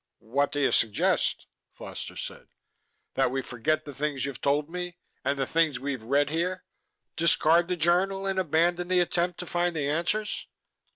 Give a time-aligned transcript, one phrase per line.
[0.33, 2.47] "What do you suggest?" Foster said.
[3.13, 6.63] "That we forget the things you've told me, and the things we've read here,
[7.15, 10.47] discard the journal, and abandon the attempt to find the answers?"